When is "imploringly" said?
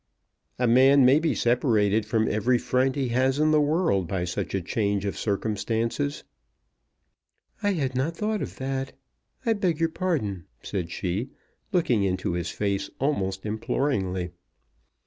13.45-14.31